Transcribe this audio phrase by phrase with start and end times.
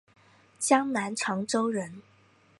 [0.57, 2.01] 江南长洲人。